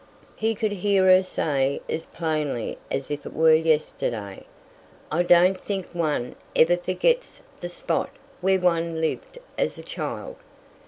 He 0.35 0.55
could 0.55 0.71
hear 0.71 1.05
her 1.05 1.21
say 1.21 1.79
as 1.87 2.05
plainly 2.05 2.79
as 2.89 3.11
if 3.11 3.23
it 3.23 3.35
were 3.35 3.53
yesterday, 3.53 4.47
"I 5.11 5.21
don't 5.21 5.59
think 5.59 5.93
one 5.93 6.33
ever 6.55 6.75
forgets 6.75 7.43
the 7.59 7.69
spot 7.69 8.09
where 8.39 8.59
one 8.59 8.99
lived 8.99 9.37
as 9.59 9.77
a 9.77 9.83
child." 9.83 10.37